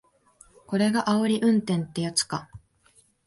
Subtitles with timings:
[0.65, 2.49] これがあおり運転ってやつか